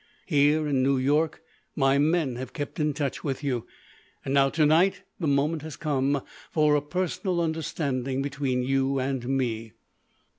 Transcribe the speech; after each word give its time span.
"Here, 0.25 0.67
in 0.67 0.81
New 0.81 0.97
York, 0.97 1.43
my 1.75 1.99
men 1.99 2.35
have 2.37 2.53
kept 2.53 2.79
in 2.79 2.91
touch 2.91 3.23
with 3.23 3.43
you. 3.43 3.67
And 4.25 4.33
now, 4.33 4.49
to 4.49 4.65
night, 4.65 5.03
the 5.19 5.27
moment 5.27 5.61
has 5.61 5.75
come 5.75 6.23
for 6.49 6.73
a 6.75 6.81
personal 6.81 7.39
understanding 7.39 8.23
between 8.23 8.63
you 8.63 8.97
and 8.97 9.27
me." 9.27 9.73